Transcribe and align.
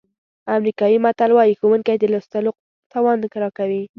امریکایي 0.57 0.97
متل 1.05 1.31
وایي 1.33 1.53
ښوونکي 1.59 1.95
د 1.99 2.03
لوستلو 2.13 2.51
توان 2.93 3.17
راکوي. 3.43 3.83